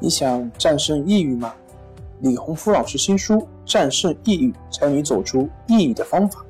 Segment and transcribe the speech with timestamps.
[0.00, 1.52] 你想战胜抑郁吗？
[2.20, 6.40] 李洪福老师新书《战胜抑郁，教你走出抑郁的方法》，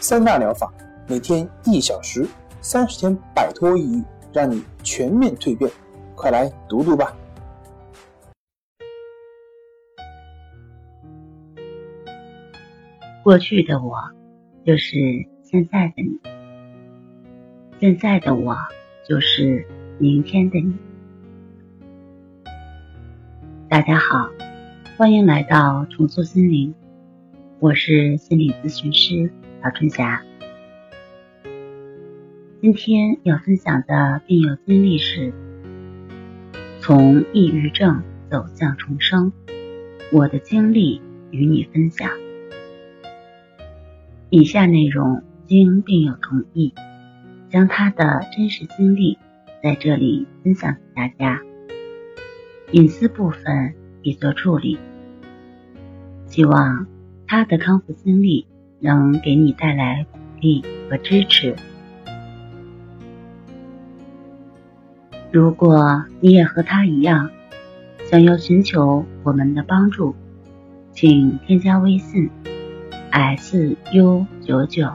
[0.00, 0.72] 三大疗法，
[1.06, 2.26] 每天一小时，
[2.62, 5.70] 三十天摆脱抑郁，让你全面蜕变。
[6.14, 7.14] 快来读读吧！
[13.22, 13.94] 过去的我，
[14.64, 14.96] 就是
[15.42, 16.18] 现在的你；
[17.78, 18.56] 现在的我，
[19.06, 19.66] 就是
[19.98, 20.74] 明天的你。
[23.70, 24.28] 大家好，
[24.96, 26.74] 欢迎来到重塑心灵，
[27.60, 29.30] 我是心理咨询师
[29.62, 30.20] 曹春霞。
[32.60, 35.32] 今天要分享的病友经历是：
[36.80, 39.32] 从抑郁症走向重生，
[40.10, 42.10] 我的经历与你分享。
[44.30, 46.74] 以下内容经病友同意，
[47.48, 49.16] 将他的真实经历
[49.62, 51.40] 在这里分享给大家。
[52.72, 54.78] 隐私部分已做处理，
[56.26, 56.86] 希望
[57.26, 58.46] 他的康复经历
[58.78, 61.56] 能给你带来鼓励和支持。
[65.32, 67.30] 如果你也和他一样，
[68.04, 70.14] 想要寻求我们的帮助，
[70.92, 72.30] 请添加微信
[73.10, 74.92] s u 九九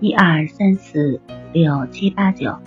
[0.00, 1.18] 一二三四
[1.54, 2.58] 六七八九。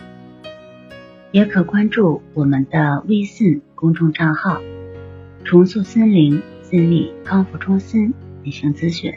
[1.31, 4.59] 也可关注我们的微信公众账号
[5.45, 8.13] “重塑心灵心理康复中心”
[8.43, 9.13] 进行咨询。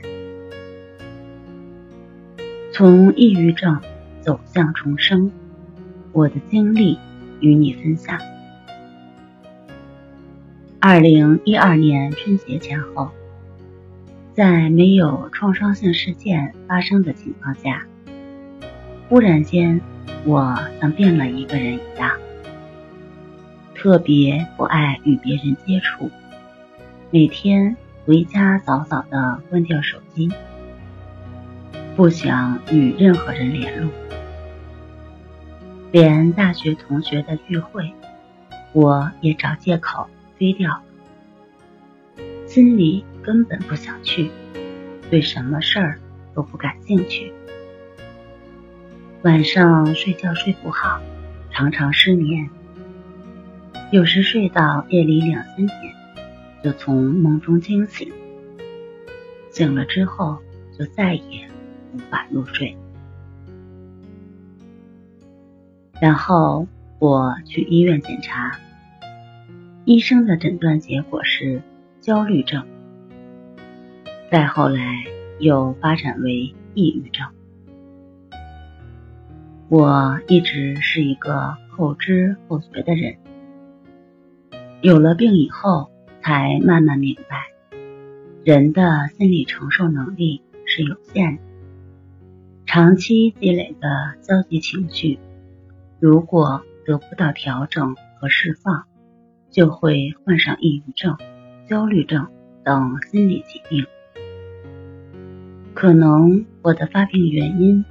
[2.72, 3.80] 从抑郁症
[4.20, 5.32] 走向重生，
[6.12, 6.96] 我的经历
[7.40, 8.16] 与你分享。
[10.78, 13.10] 二零一二年春节前后，
[14.32, 17.84] 在没有创伤性事件发生的情况下，
[19.08, 19.80] 忽然间。
[20.24, 22.12] 我像变了一个人一样，
[23.82, 26.08] 特别不爱与别人接触，
[27.10, 30.30] 每天回家早早的关掉手机，
[31.96, 33.90] 不想与任何人联络，
[35.90, 37.92] 连大学同学的聚会，
[38.72, 40.80] 我也找借口推掉，
[42.46, 44.30] 心里根本不想去，
[45.10, 45.98] 对什么事儿
[46.36, 47.32] 都不感兴趣。
[49.22, 51.00] 晚上睡觉睡不好，
[51.50, 52.48] 常常失眠，
[53.92, 55.94] 有时睡到夜里两三点，
[56.64, 58.10] 就从梦中惊醒，
[59.50, 60.38] 醒了之后
[60.78, 61.46] 就再也
[61.92, 62.74] 无法入睡。
[66.00, 66.66] 然后
[66.98, 68.58] 我去医院检查，
[69.84, 71.60] 医生的诊断结果是
[72.00, 72.66] 焦虑症，
[74.30, 75.04] 再后来
[75.38, 77.26] 又发展为抑郁症。
[79.68, 83.18] 我一直是一个后知后觉的人，
[84.82, 87.52] 有了病以后，才慢慢明白，
[88.44, 91.42] 人的心理承受能力是有限的。
[92.66, 93.88] 长期积累的
[94.22, 95.20] 消极情绪，
[96.00, 98.84] 如果得不到调整和释放，
[99.50, 101.16] 就会患上抑郁症、
[101.68, 102.26] 焦虑症
[102.64, 103.86] 等心理疾病。
[105.74, 107.84] 可能我的发病原因。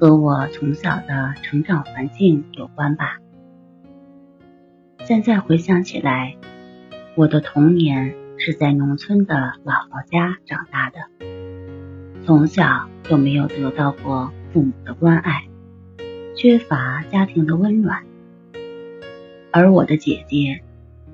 [0.00, 3.18] 和我从小的成长环境有关吧。
[5.08, 6.36] 现在回想起来，
[7.14, 10.98] 我的童年是在农村的姥姥家长大的，
[12.26, 15.48] 从小就没有得到过父母的关爱，
[16.36, 18.04] 缺乏家庭的温暖。
[19.50, 20.60] 而我的姐姐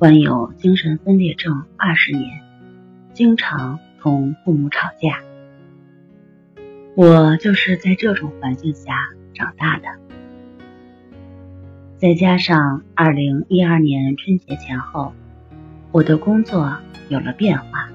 [0.01, 2.43] 患有精神分裂症二十年，
[3.13, 5.21] 经常同父母吵架。
[6.97, 8.93] 我就是在这种环境下
[9.35, 9.85] 长大的，
[11.97, 15.13] 再加上二零一二年春节前后，
[15.93, 16.77] 我的工作
[17.09, 17.89] 有了变化，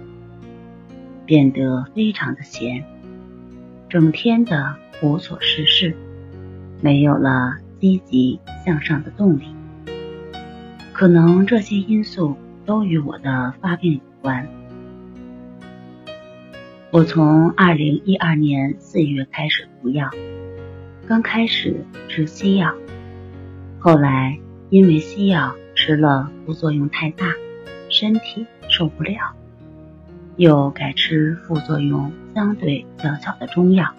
[1.25, 2.83] 变得非常的闲，
[3.89, 5.95] 整天的无所事事，
[6.81, 9.53] 没有了积极向上的动力。
[10.93, 12.35] 可能这些因素
[12.65, 14.47] 都与我的发病有关。
[16.91, 20.09] 我从二零一二年四月开始服药，
[21.05, 22.73] 刚开始吃西药，
[23.81, 24.37] 后来
[24.69, 27.33] 因为西药吃了副作用太大，
[27.89, 29.33] 身体受不了，
[30.35, 33.93] 又改吃副作用相对较小的中药，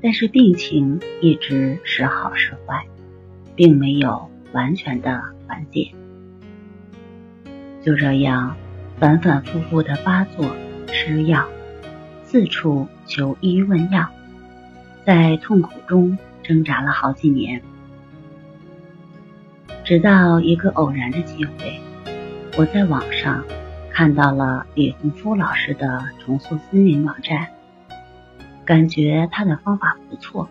[0.00, 2.86] 但是病情一直时好时坏，
[3.56, 5.90] 并没有完全的缓解，
[7.82, 8.56] 就这样
[9.00, 10.54] 反反复复的发作。
[10.86, 11.46] 吃药，
[12.22, 14.08] 四处求医问药，
[15.04, 17.60] 在痛苦中挣扎了好几年，
[19.88, 21.80] 直到一个偶然的机会，
[22.58, 23.42] 我在网上
[23.90, 27.48] 看到了李洪夫老师的重塑心灵网站，
[28.66, 30.46] 感觉他的方法不错，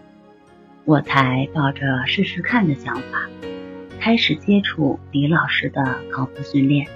[0.86, 3.30] 我才抱着试试看的想法，
[4.00, 6.88] 开始接触李老师的康复训练。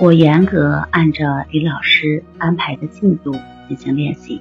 [0.00, 3.36] 我严格按照李老师安排的进度
[3.68, 4.40] 进行练习。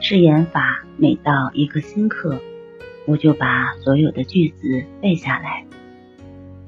[0.00, 2.40] 试演法每到一个新课，
[3.06, 5.64] 我就把所有的句子背下来。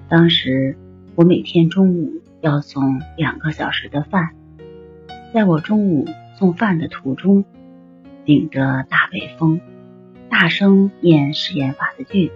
[0.08, 0.76] 当时
[1.14, 4.30] 我每天中午要送两个小时的饭，
[5.32, 7.44] 在我中午送饭的途中，
[8.24, 9.60] 顶着大北风，
[10.28, 12.34] 大声念试验法的句子，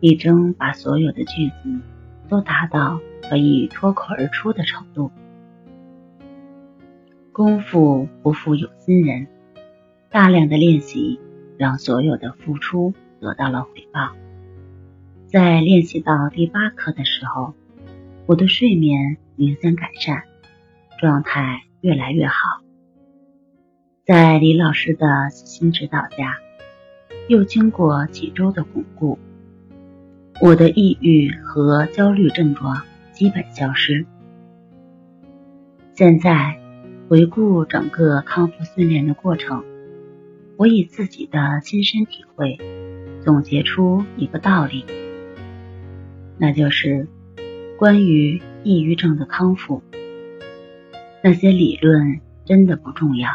[0.00, 1.80] 力争把所有的句子
[2.28, 3.00] 都达到。
[3.26, 5.10] 可以脱口而出的程度。
[7.32, 9.28] 功夫不负有心人，
[10.10, 11.18] 大量的练习
[11.56, 14.10] 让所有的付出得到了回报。
[15.26, 17.54] 在练习到第八课的时候，
[18.26, 20.22] 我的睡眠明显改善，
[20.98, 22.60] 状态越来越好。
[24.04, 26.38] 在李老师的细心指导下，
[27.28, 29.18] 又经过几周的巩固，
[30.40, 32.82] 我的抑郁和焦虑症状。
[33.14, 34.04] 基本消失。
[35.92, 36.58] 现在
[37.08, 39.64] 回顾整个康复训练的过程，
[40.56, 42.58] 我以自己的亲身体会
[43.22, 44.84] 总结出一个道理，
[46.38, 47.08] 那就是
[47.78, 49.82] 关于抑郁症的康复，
[51.22, 53.30] 那些理论真的不重要，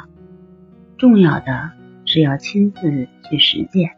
[0.98, 1.72] 重要的
[2.06, 3.92] 是要亲自去实践。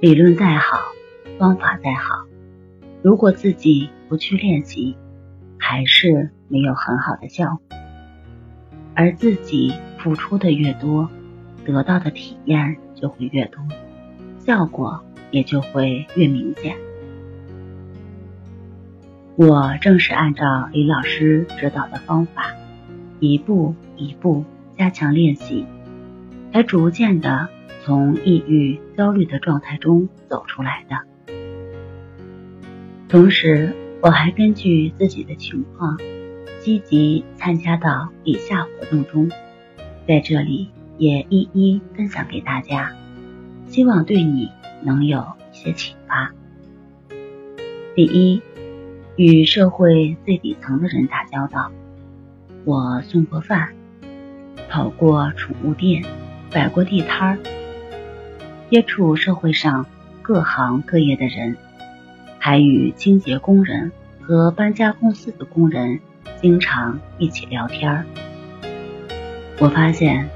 [0.00, 0.78] 理论再好，
[1.38, 2.26] 方法再好。
[3.00, 4.96] 如果自己不去练习，
[5.56, 7.78] 还是没有很好的效果。
[8.94, 9.72] 而自己
[10.02, 11.08] 付出的越多，
[11.64, 13.62] 得到的体验就会越多，
[14.40, 16.76] 效果也就会越明显。
[19.36, 22.52] 我正是按照李老师指导的方法，
[23.20, 24.44] 一步一步
[24.76, 25.66] 加强练习，
[26.52, 27.48] 才逐渐的
[27.84, 30.96] 从抑郁、焦虑的状态中走出来的。
[33.08, 35.96] 同时，我还根据自己的情况，
[36.60, 39.30] 积极参加到以下活动中，
[40.06, 40.68] 在这里
[40.98, 42.92] 也一一分享给大家，
[43.66, 44.50] 希望对你
[44.82, 46.32] 能有一些启发。
[47.94, 48.42] 第一，
[49.16, 51.70] 与社会最底层的人打交道，
[52.64, 53.68] 我送过饭，
[54.68, 56.04] 跑过宠物店，
[56.50, 57.38] 摆过地摊儿，
[58.70, 59.86] 接触社会上
[60.20, 61.56] 各行各业的人。
[62.44, 66.00] 还与清洁工人和搬家公司的工人
[66.40, 68.04] 经常一起聊天儿
[69.62, 70.28] 我发现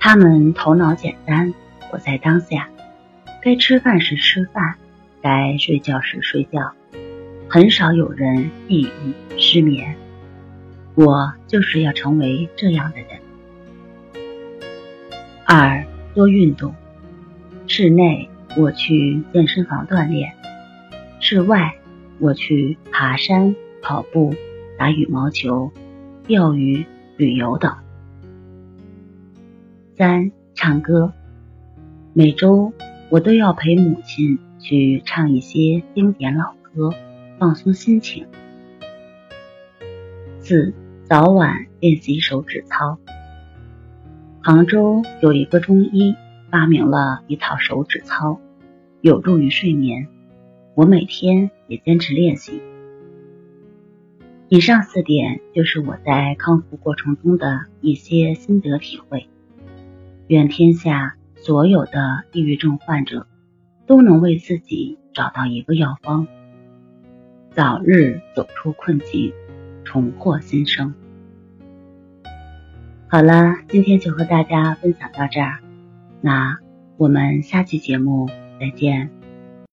[0.00, 1.54] 他们头脑简单，
[1.88, 2.68] 活在当下，
[3.40, 4.74] 该吃饭时吃饭，
[5.22, 6.72] 该睡觉时睡觉，
[7.48, 9.94] 很少有人抑郁失眠。
[10.96, 13.06] 我就是要成为这样的人。
[15.46, 16.74] 二多运动，
[17.68, 20.32] 室内我去健身房锻炼。
[21.20, 21.76] 室外，
[22.18, 24.34] 我去爬山、跑步、
[24.76, 25.72] 打羽毛球、
[26.26, 26.84] 钓鱼、
[27.16, 27.72] 旅游等。
[29.94, 31.12] 三、唱歌，
[32.14, 32.72] 每周
[33.10, 36.94] 我都要陪母亲去唱一些经典老歌，
[37.38, 38.26] 放松心情。
[40.40, 40.72] 四、
[41.04, 42.98] 早晚练习手指操。
[44.42, 46.16] 杭州有一个中医
[46.50, 48.40] 发明了一套手指操，
[49.02, 50.08] 有助于睡眠。
[50.74, 52.62] 我每天也坚持练习。
[54.48, 59.28] 以上四点就是我在康复过程中的一些心得体会。
[60.32, 63.26] 愿天下所有的抑郁症患者
[63.86, 66.26] 都能为自己找到一个药方，
[67.50, 69.34] 早日走出困境，
[69.84, 70.94] 重获新生。
[73.08, 75.58] 好了，今天就和大家分享到这儿，
[76.22, 76.56] 那
[76.96, 78.26] 我们下期节目
[78.58, 79.10] 再见。